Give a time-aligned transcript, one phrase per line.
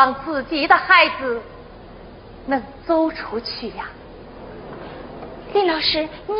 [0.00, 1.42] 望自己的孩子
[2.46, 3.86] 能走出去呀。
[5.52, 6.34] 李老师，你，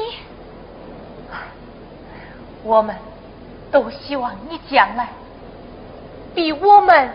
[2.63, 2.97] 我们
[3.71, 5.11] 都希望你将来
[6.35, 7.11] 比我们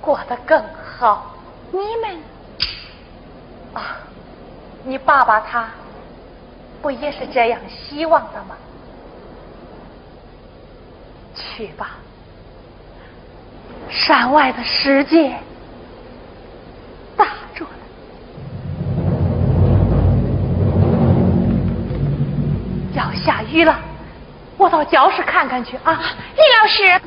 [0.00, 0.62] 过得更
[0.96, 1.34] 好。
[1.72, 2.18] 你们
[3.74, 3.96] 啊，
[4.84, 5.68] 你爸爸他
[6.80, 8.56] 不也是这样希望的吗？
[11.34, 11.96] 去吧，
[13.90, 15.36] 山外的世界
[23.54, 23.78] 要下雨了，
[24.58, 26.00] 我到教室看看去啊，
[26.34, 27.00] 李老师。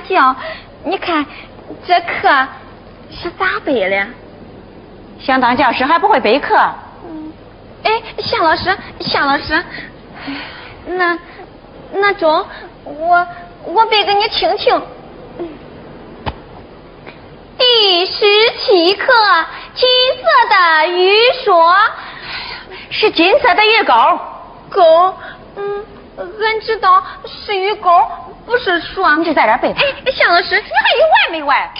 [0.00, 0.34] 教。
[0.84, 1.24] 你看
[1.86, 2.46] 这课
[3.10, 4.06] 是咋背的？
[5.20, 6.54] 想当教师还不会背课？
[7.08, 7.32] 嗯
[7.82, 9.64] 哎，夏老师，夏老师，
[10.86, 11.18] 那
[11.92, 12.46] 那中，
[12.84, 13.26] 我
[13.64, 14.82] 我背给你听听。
[17.58, 18.26] 第十
[18.58, 19.12] 七课，
[19.74, 21.74] 金色的鱼说。
[22.88, 23.92] 是金色的鱼钩，
[24.70, 25.14] 钩，
[25.56, 25.84] 嗯，
[26.16, 27.90] 俺知道是鱼钩，
[28.46, 29.16] 不是说。
[29.16, 29.72] 你就在这背。
[29.72, 31.70] 哎，向老师，你还有完没完？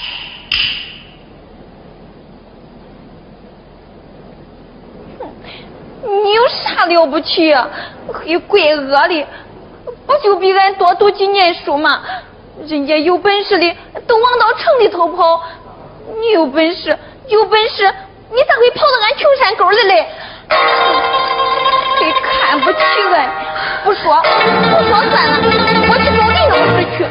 [6.02, 7.54] 你有啥了不起？
[8.12, 9.26] 黑怪恶的，
[10.06, 12.02] 不就比俺多读几年书吗？
[12.66, 13.76] 人家有本事的
[14.06, 15.42] 都往到城里头跑，
[16.18, 16.96] 你有本事，
[17.28, 17.92] 有本事，
[18.30, 20.08] 你咋会跑到俺穷山沟里来？
[21.98, 22.78] 谁看不起
[23.12, 23.28] 俺？
[23.84, 25.38] 不说，不说算了，
[25.90, 25.98] 我
[26.96, 27.04] 去。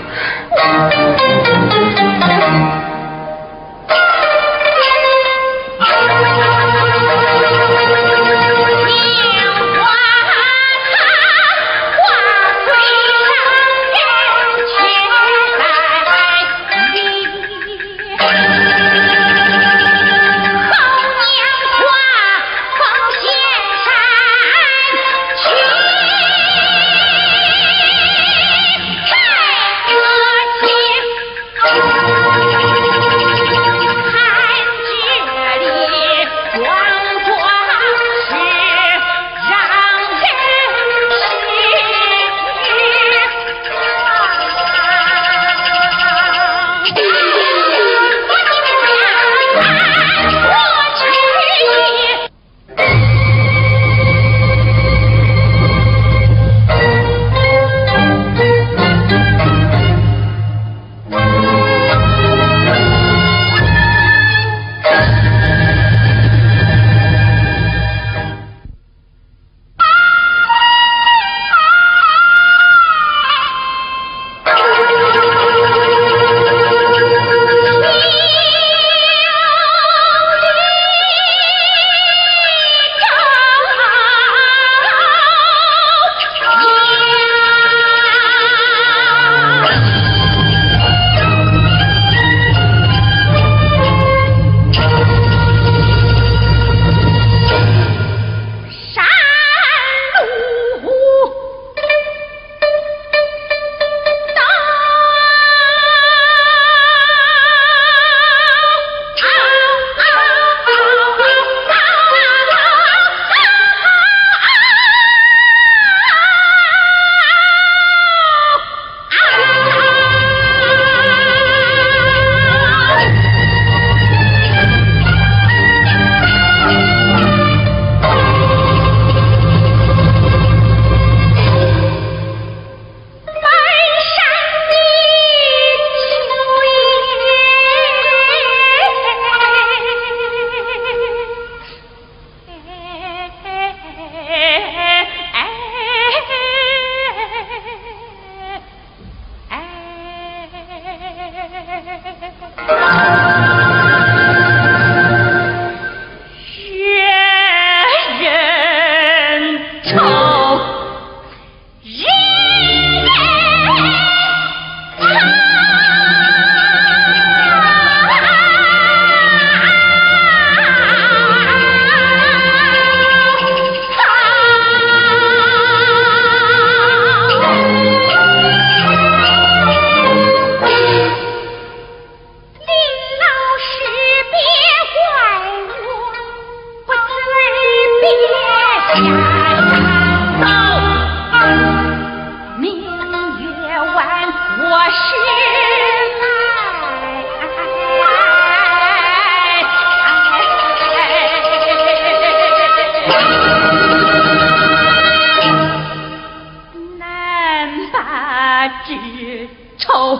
[209.25, 210.19] 愁丑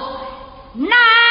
[0.73, 1.24] 男。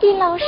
[0.00, 0.44] 丁老师。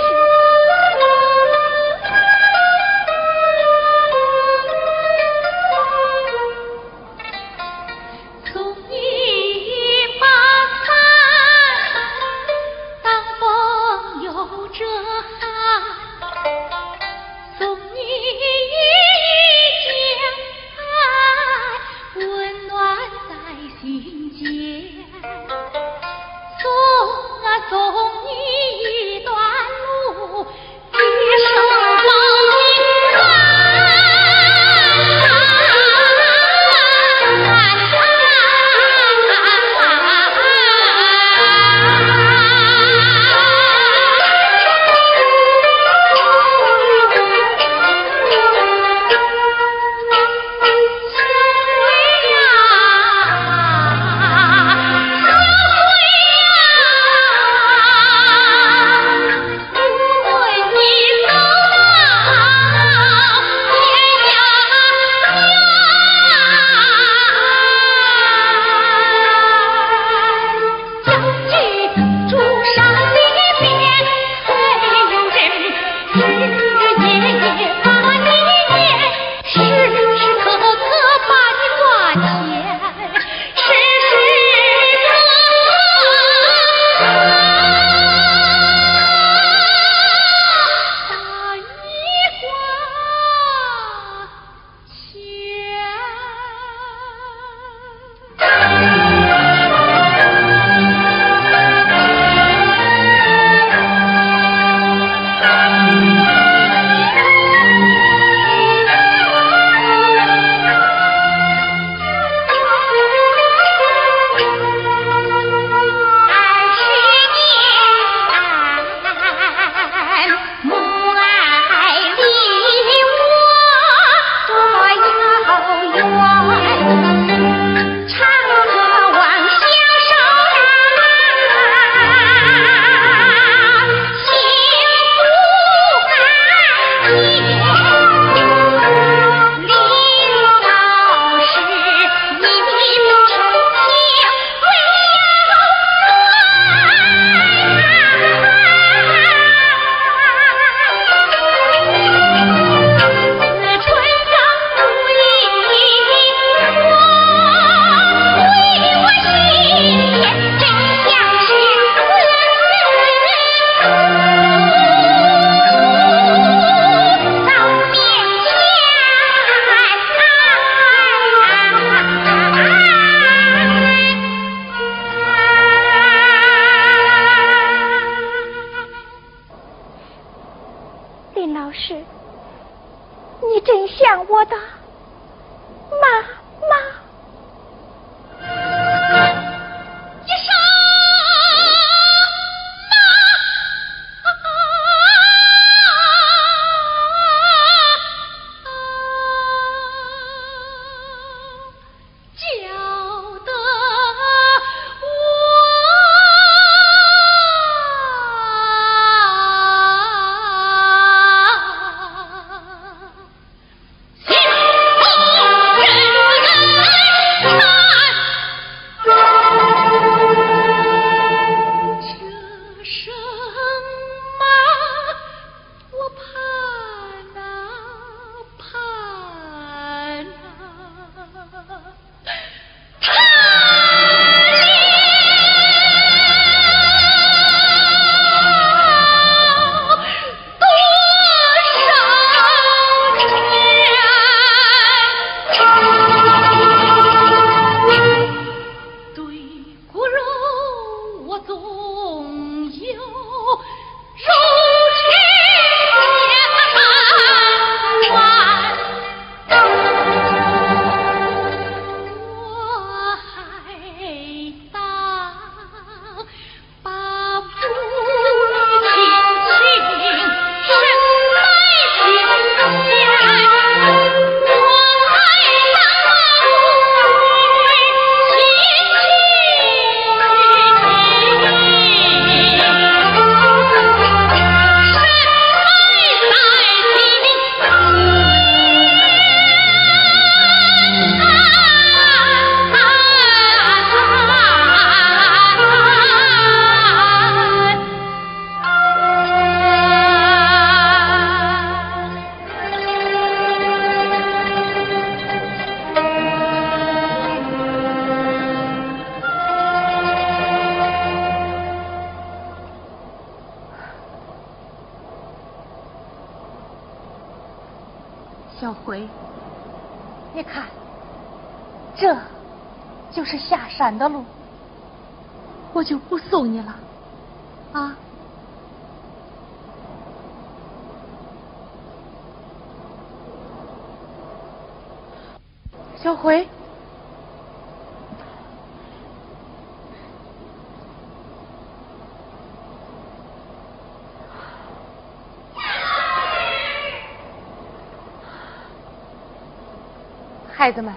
[350.63, 350.95] 孩子们，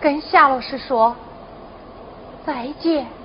[0.00, 1.16] 跟夏老师说
[2.44, 3.15] 再见。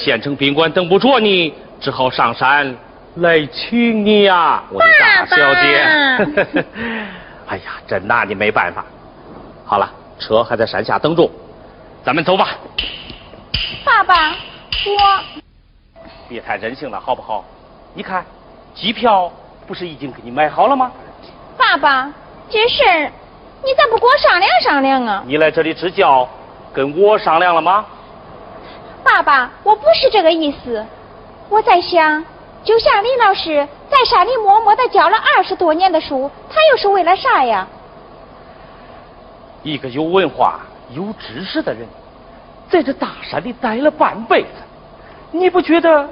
[0.00, 2.74] 县城宾馆等不着你，只好上山
[3.16, 6.64] 来娶你呀，我的大小姐。
[7.46, 8.84] 哎呀，真拿你没办法。
[9.64, 9.90] 好了。
[10.22, 11.30] 车还在山下等着，
[12.04, 12.48] 咱们走吧。
[13.82, 15.22] 爸爸，我
[16.28, 17.42] 别太任性了，好不好？
[17.94, 18.22] 你看，
[18.74, 19.32] 机票
[19.66, 20.92] 不是已经给你买好了吗？
[21.56, 22.12] 爸爸，
[22.50, 23.10] 这事儿
[23.64, 25.24] 你咋不跟我商量商量啊？
[25.26, 26.28] 你来这里支教，
[26.74, 27.86] 跟我商量了吗？
[29.02, 30.84] 爸爸，我不是这个意思。
[31.48, 32.24] 我在想，
[32.62, 37.66] 就像李老师在山里默默的教了二十多年的书，他又是为了啥呀？
[39.62, 40.60] 一个有文化、
[40.90, 41.86] 有知识的人，
[42.70, 44.48] 在这大山里待了半辈子，
[45.32, 46.08] 你不觉得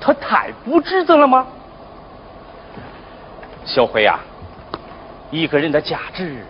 [0.00, 1.46] 他太不值得了吗？
[3.64, 4.18] 小辉呀，
[5.30, 6.44] 一个人的价值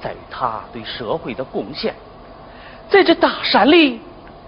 [0.00, 1.94] 在于他对社会的贡献，
[2.88, 4.00] 在这大山里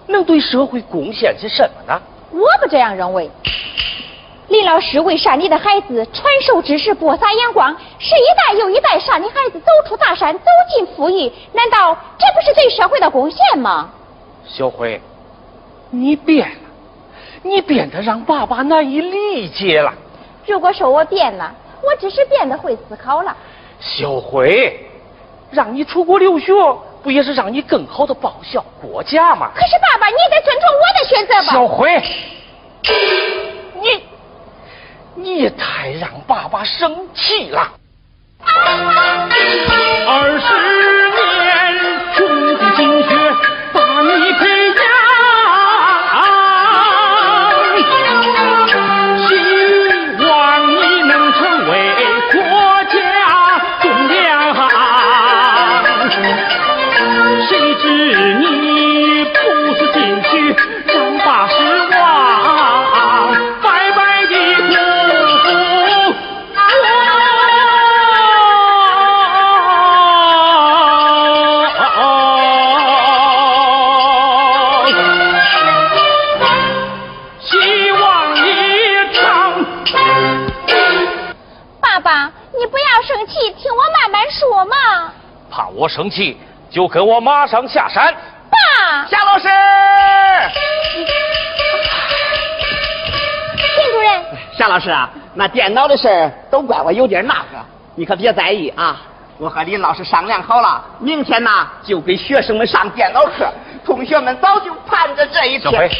[0.08, 2.00] 能对社会贡献些什么呢？
[2.30, 3.30] 我不这样认为。
[4.48, 10.44] 林老师为山里的孩子传授知识、播撒阳光，是一代又一代山里孩子走出大山，走
[10.74, 13.90] 进富裕，难道这不是对社会的贡献吗？
[14.46, 14.98] 小辉，
[15.90, 16.56] 你变了，
[17.42, 19.92] 你变得让爸爸难以理解了。
[20.46, 23.36] 如果说我变了，我只是变得会思考了。
[23.78, 24.88] 小辉，
[25.50, 26.54] 让你出国留学，
[27.08, 29.50] 不也是让你更好的报效国家吗？
[29.54, 31.54] 可是爸爸，你也得尊重我的选择吧。
[31.54, 32.02] 小辉，
[33.80, 34.04] 你。
[35.14, 37.72] 你也太让爸爸生气了。
[40.06, 41.17] 二十
[85.98, 86.38] 生气，
[86.70, 88.14] 就跟我马上下山。
[88.48, 89.48] 爸，夏老师，
[93.56, 94.22] 田主任，
[94.56, 97.58] 夏老师啊，那电脑的事儿都怪我有点那个，
[97.96, 99.00] 你可别在意啊。
[99.38, 101.50] 我和林老师商量好了，明天呢
[101.82, 103.52] 就给学生们上电脑课，
[103.84, 105.90] 同学们早就盼着这一天。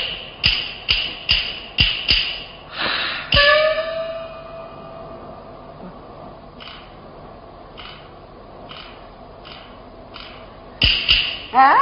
[11.53, 11.75] 哎，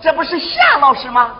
[0.00, 1.34] 这不是夏老师吗？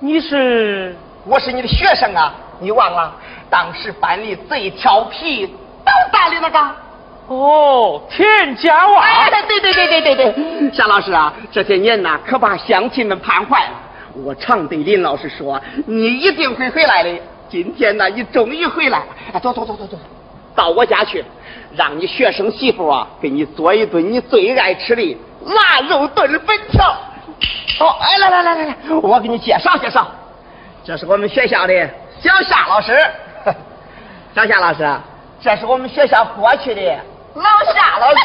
[0.00, 0.94] 你是？
[1.24, 2.34] 我是你的学生啊！
[2.60, 3.14] 你忘了
[3.48, 5.46] 当时班里最调皮、
[5.84, 6.74] 捣蛋的那个？
[7.28, 9.02] 哦，田家旺。
[9.02, 13.72] 哎，对对对对对对，夏老师啊，这些年呐，可把乡亲们盼坏了。
[14.24, 17.18] 我常对林老师说，你一定会回来的。
[17.48, 19.06] 今天呢，你终于回来了。
[19.32, 19.98] 哎，走走走走走，
[20.54, 21.24] 到我家去，
[21.74, 25.16] 让你学生媳妇啊，给你做一顿你最爱吃的。
[25.44, 26.96] 腊肉炖粉条，
[27.80, 30.06] 哦，哎，来来来来来，我给你介绍介绍，
[30.84, 31.88] 这是我们学校的
[32.20, 32.98] 小夏老师，
[34.34, 35.00] 小夏老师，
[35.40, 36.80] 这是我们学校过去的
[37.34, 38.16] 老夏老师，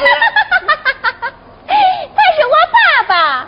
[1.68, 3.48] 他是我爸爸。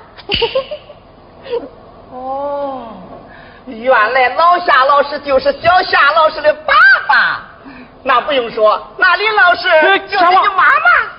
[2.11, 2.87] 哦，
[3.65, 6.73] 原来老夏老师就是小夏老师的爸
[7.07, 7.41] 爸，
[8.03, 9.67] 那不用说，那李老师
[10.07, 11.15] 就是你妈妈。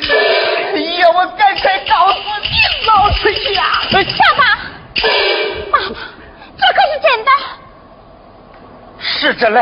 [0.00, 2.48] 哎呀，我赶快告诉你
[2.86, 3.62] 老师呀！
[3.90, 4.42] 爸爸，
[5.72, 5.84] 爸爸，
[6.56, 7.30] 这可是真的。
[9.00, 9.60] 是真的。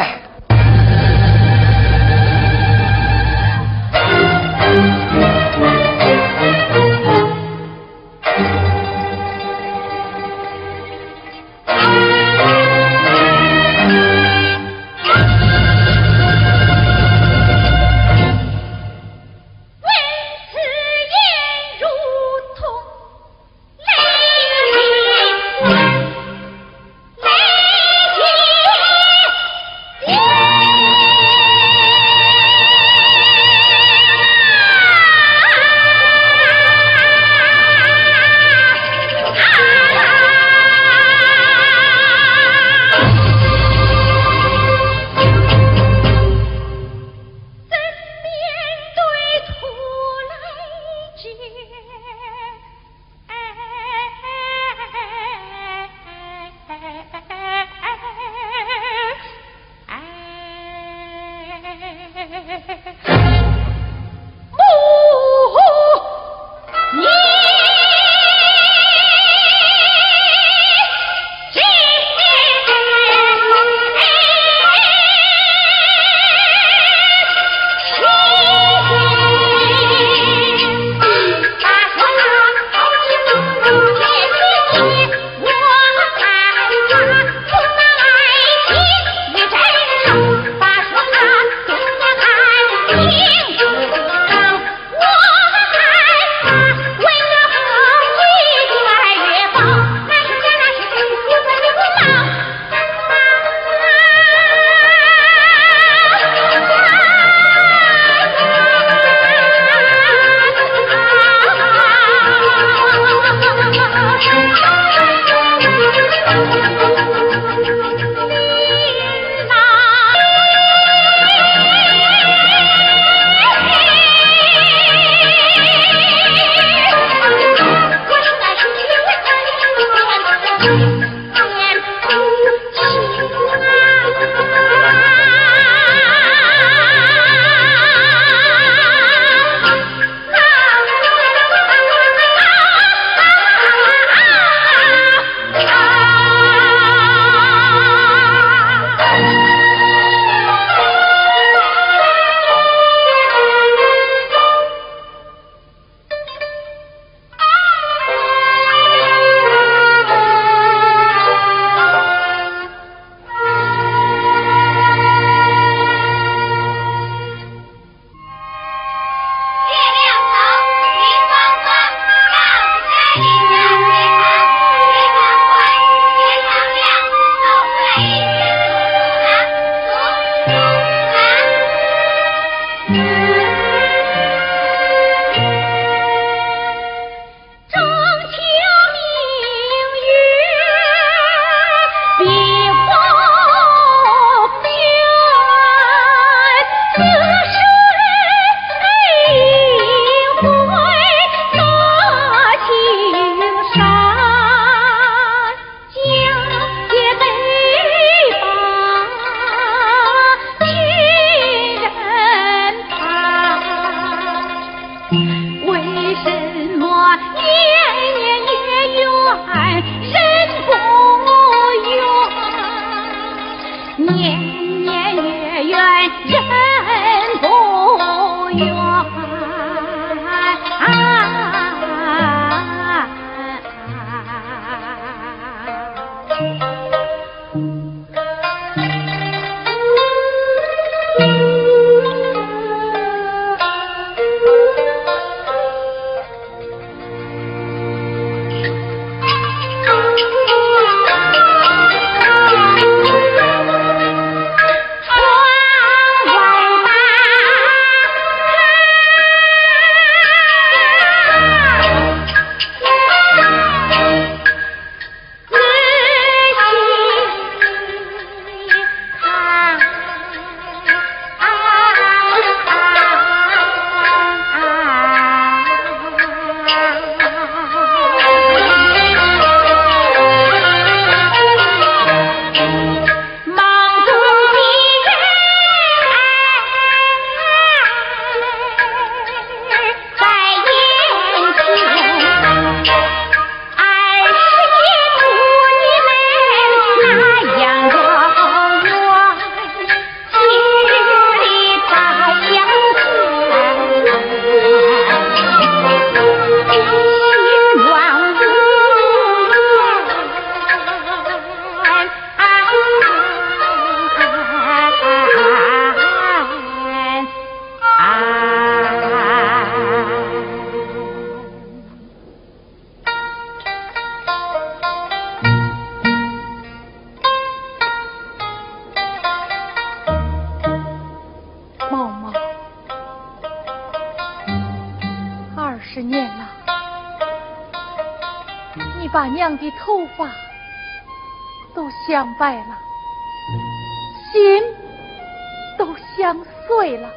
[346.26, 347.08] 两岁了，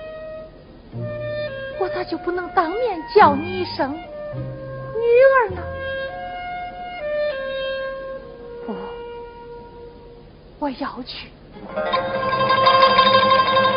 [1.80, 3.99] 我咋就不能当面叫你一声女
[5.34, 5.64] 儿呢？
[8.68, 8.76] 不，
[10.60, 11.28] 我要去，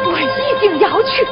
[0.05, 1.26] 我一定要去。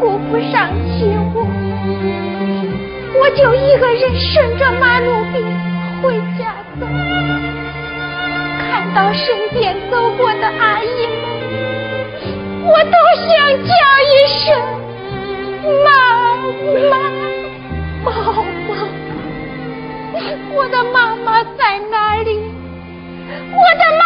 [0.00, 0.68] 顾不上
[0.98, 1.46] 接我，
[3.20, 5.44] 我就一个人顺着马路边
[6.00, 6.86] 回家走。
[8.60, 11.22] 看到身边走过的阿姨们，
[12.64, 12.92] 我都
[13.26, 13.28] 想
[13.64, 13.70] 叫
[14.04, 14.10] 一
[14.44, 14.46] 声
[15.84, 15.88] 妈
[16.90, 16.92] 妈，
[18.04, 18.12] 妈
[18.68, 18.70] 妈，
[20.54, 22.28] 我的妈妈在哪里？
[23.50, 24.02] 我的妈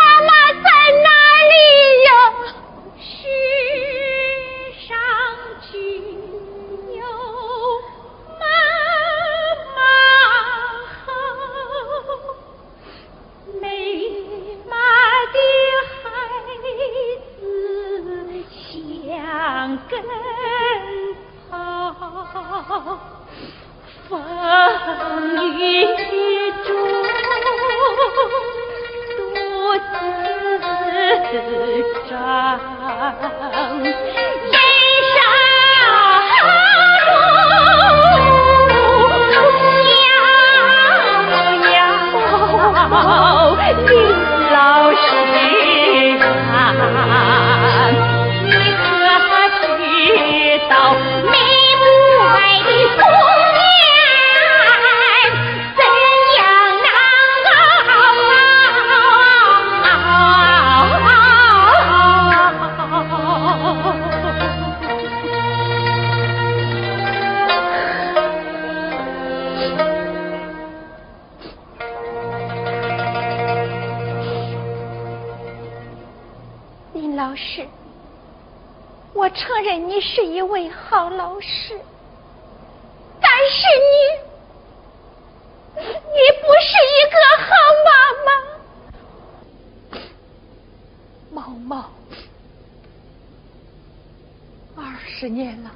[94.75, 95.71] 二十年了，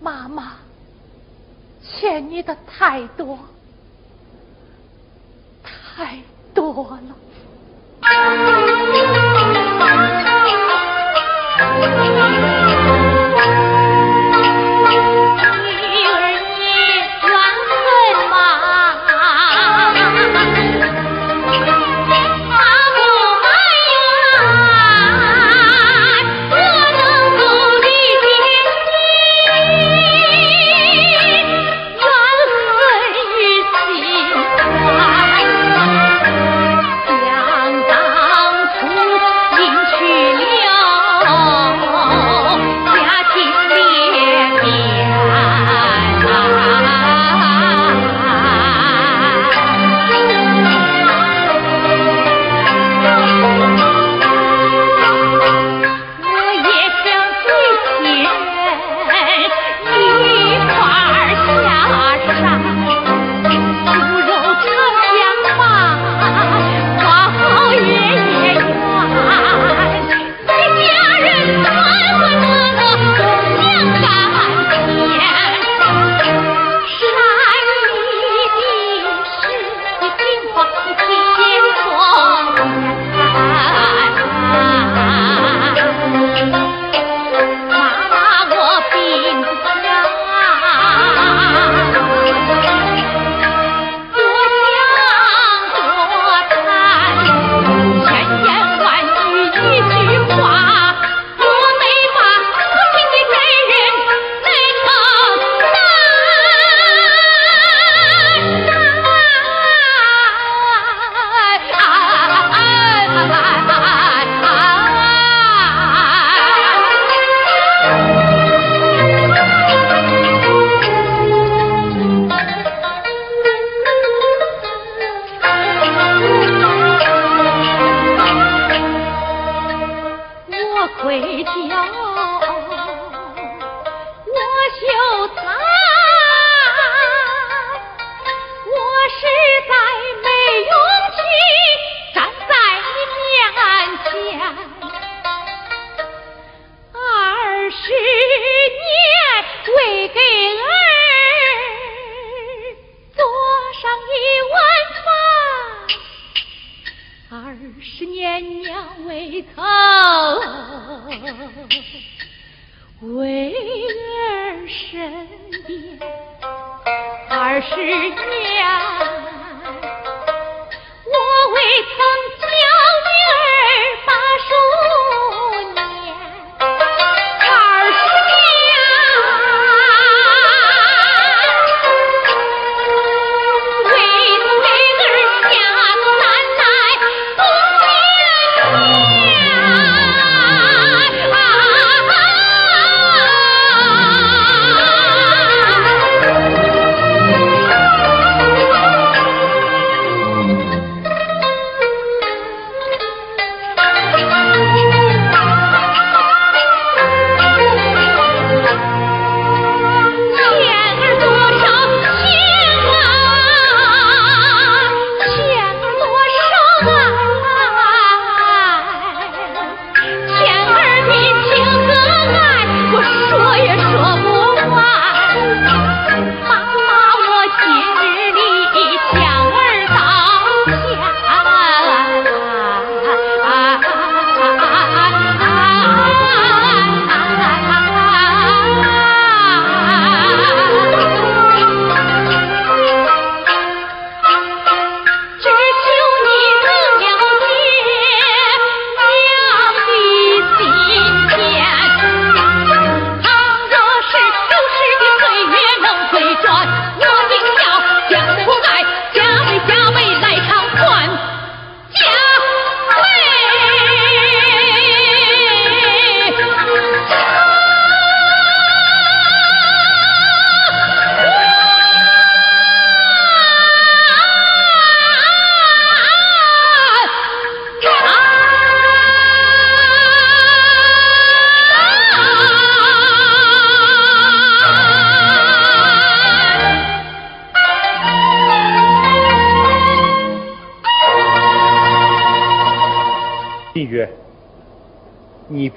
[0.00, 0.58] 妈妈
[1.82, 3.38] 欠你的太多，
[5.62, 6.18] 太
[6.54, 7.16] 多了。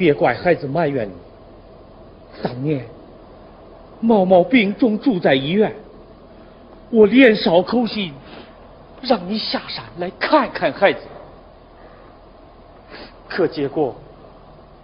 [0.03, 1.13] 别怪孩子埋怨你。
[2.43, 2.85] 当年
[4.01, 5.73] 毛毛病重住在医院，
[6.89, 8.13] 我连捎口信，
[9.01, 10.99] 让你下山来看看孩子。
[13.29, 13.95] 可结果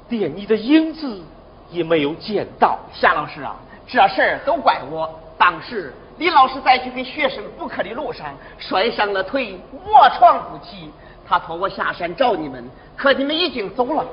[0.07, 1.21] 连你的影子
[1.69, 2.79] 也没有见到。
[2.93, 5.19] 夏老师啊，这事儿都怪我。
[5.37, 10.89] 当时李老师在去给学生补课的路上摔伤了腿，卧床不起。
[11.27, 12.63] 他托我下山找你们，
[12.95, 14.05] 可你们已经走了。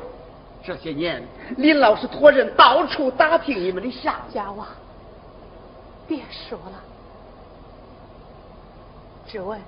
[0.67, 1.23] 这些年，
[1.59, 4.35] 林老师托人到处打听你们的下落。
[4.35, 4.67] 家娃，
[6.09, 6.83] 别说了，
[9.29, 9.61] 只问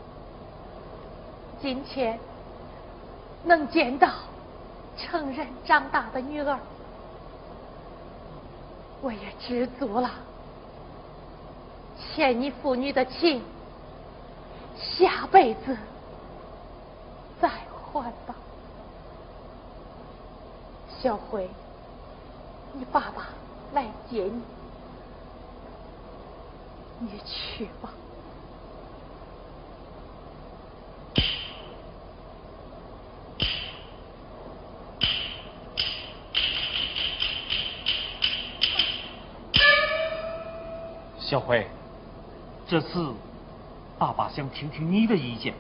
[1.63, 2.19] 今天
[3.45, 4.09] 能见到
[4.97, 6.59] 成人长大的女儿，
[9.01, 10.11] 我也知足了。
[11.97, 13.41] 欠你父女的情，
[14.77, 15.77] 下辈子
[17.41, 17.49] 再
[17.93, 18.35] 还吧。
[21.01, 21.49] 小辉，
[22.73, 23.29] 你爸爸
[23.73, 24.43] 来接你，
[26.99, 27.93] 你去吧。
[41.21, 41.65] 小辉，
[42.67, 43.15] 这次
[43.99, 45.55] 爸爸想听听你的意见。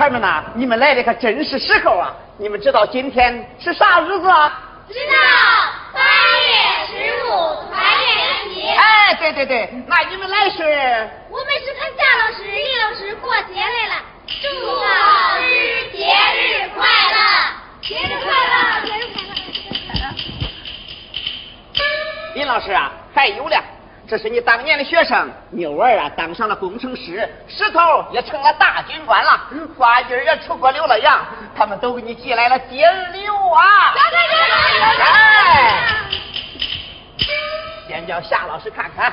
[0.00, 2.10] 孩儿们呐，你们来的可真是时候啊！
[2.38, 4.58] 你们知道今天是啥日子啊？
[4.88, 5.12] 知道
[5.92, 6.00] 八
[6.40, 6.48] 月
[6.88, 7.28] 十五
[7.68, 10.62] 团圆节，哎，对对对，那你们来是？
[11.28, 13.96] 我们是跟夏老师、李老师过节来了，
[14.40, 15.44] 祝老师
[15.92, 17.20] 节日快乐，
[17.82, 20.08] 节日快乐，节日快乐，节日快乐。
[22.36, 23.62] 林老师啊，还有了，
[24.10, 27.78] 这是你当年的学生牛儿啊，当上了工程师，石头
[28.10, 29.40] 也成了大军官了，
[29.78, 31.24] 花 gir 儿也出国留了洋，
[31.56, 33.94] 他们都给你寄来了节日礼物啊！
[34.98, 35.86] 哎，
[37.86, 39.12] 先叫夏老师看看。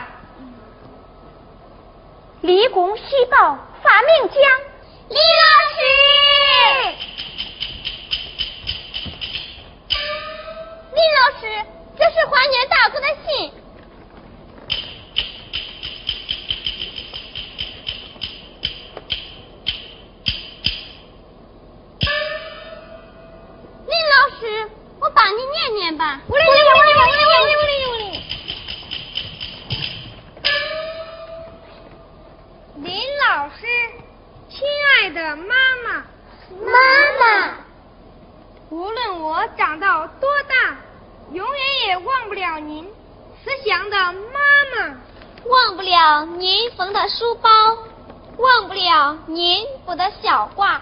[2.42, 4.42] 立功喜报发明奖，
[5.10, 5.86] 李老师，
[10.92, 11.46] 李老师，
[11.96, 13.54] 这是花年大哥的信。
[25.26, 28.06] 你念念吧，我来我来我来我来我来我来。
[32.76, 32.88] 林
[33.28, 33.62] 老师，
[34.50, 36.06] 亲爱的妈妈，
[36.66, 36.72] 妈
[37.20, 37.26] 妈，
[38.70, 40.78] 无论我长到多大，
[41.32, 42.88] 永远也忘不了您
[43.44, 44.14] 慈祥的妈
[44.76, 44.96] 妈，
[45.46, 47.50] 忘不了您缝的书包，
[48.38, 50.80] 忘不了您补的小褂。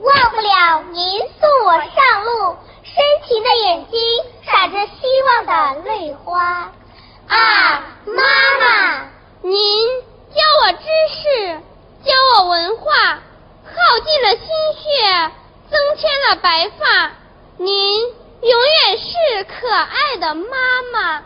[0.00, 2.94] 忘不了您送我上路，深
[3.26, 4.00] 情的眼睛
[4.44, 6.72] 闪着希望的泪花。
[7.26, 8.22] 啊，妈
[8.60, 9.10] 妈，
[9.42, 9.88] 您
[10.30, 11.60] 教我知识，
[12.04, 12.94] 教我文化，
[13.64, 14.46] 耗尽了心
[14.80, 15.32] 血，
[15.68, 17.12] 增添了白发。
[17.56, 18.00] 您
[18.40, 20.46] 永远是可爱的妈
[20.92, 21.24] 妈，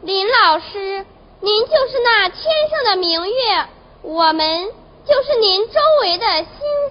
[0.00, 1.06] 林老师，
[1.40, 3.66] 您就是那天上的明月，
[4.02, 4.72] 我们
[5.06, 6.48] 就是您周围的星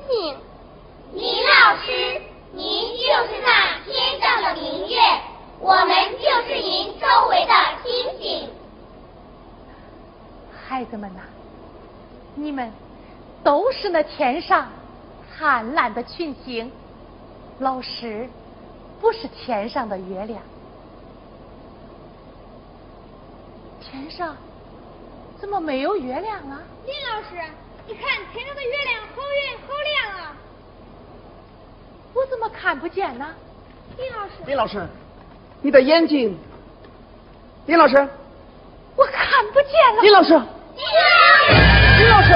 [0.08, 0.38] 星。
[1.14, 2.22] 林老师，
[2.54, 2.64] 您
[2.98, 4.98] 就是那天上的明月，
[5.60, 5.90] 我们
[6.20, 7.54] 就是您周围的
[7.84, 8.50] 星星。
[10.66, 11.20] 孩子们呐，
[12.34, 12.72] 你们
[13.44, 14.70] 都是那天上
[15.38, 16.72] 灿烂的群星，
[17.60, 18.30] 老师
[19.02, 20.42] 不是天上的月亮。
[23.82, 24.38] 天上
[25.42, 26.62] 怎么没有月亮啊？
[26.86, 27.36] 林老师，
[27.86, 30.38] 你看天上的月亮好圆好亮啊！
[32.14, 33.26] 我怎么看不见呢？
[33.98, 34.86] 李老师，李老师，
[35.62, 36.38] 你的眼睛，
[37.66, 37.96] 李老师，
[38.96, 40.02] 我看不见了。
[40.02, 40.34] 李老师，
[42.00, 42.34] 李老师，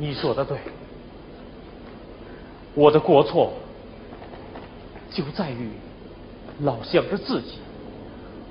[0.00, 0.56] 你说的对，
[2.74, 3.52] 我的过错
[5.10, 5.70] 就在于
[6.60, 7.58] 老想着自己，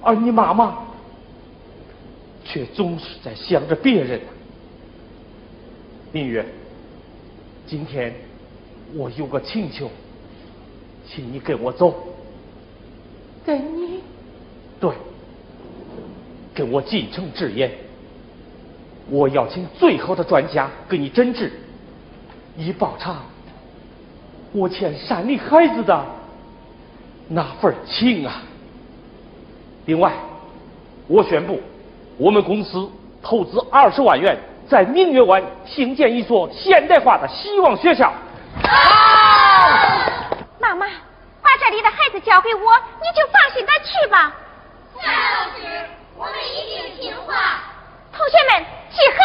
[0.01, 0.79] 而你妈妈
[2.43, 4.19] 却总是在想着别人。
[6.11, 6.45] 明月，
[7.65, 8.13] 今天
[8.93, 9.89] 我有个请求，
[11.07, 11.95] 请你跟我走。
[13.45, 14.01] 跟你
[14.81, 14.91] 对，
[16.53, 17.71] 跟我进城治验。
[19.09, 21.51] 我要请最好的专家给你诊治，
[22.55, 23.23] 以报偿
[24.51, 26.05] 我欠山里孩子的
[27.29, 28.41] 那份情啊！
[29.85, 30.11] 另外，
[31.07, 31.61] 我宣布，
[32.17, 32.89] 我们公司
[33.21, 34.37] 投资二十万元，
[34.67, 38.11] 在明月湾兴建一所现代化的希望学校。
[38.61, 38.69] 好
[40.59, 40.85] 妈妈，
[41.41, 42.61] 把这里的孩子交给我，
[42.99, 44.35] 你就放心的去吧。
[44.95, 45.85] 夏老师，
[46.17, 47.63] 我们一定听话。
[48.11, 48.65] 同学们
[48.97, 49.17] 集合。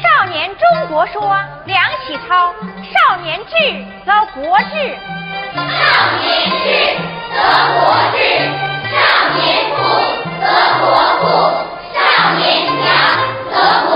[0.00, 1.36] 少年中国说，
[2.08, 2.54] 体操；
[2.90, 3.52] 少年智，
[4.06, 4.96] 则国智。
[5.54, 5.60] 少
[6.18, 6.64] 年智，
[7.34, 7.36] 则
[7.74, 7.78] 国
[8.16, 8.16] 智；
[8.88, 8.96] 少
[9.36, 9.36] 年
[9.76, 9.78] 富，
[10.40, 10.42] 则
[10.80, 10.88] 国
[11.20, 11.22] 富；
[11.92, 11.98] 少
[12.38, 12.80] 年强，
[13.52, 13.52] 则
[13.90, 13.92] 国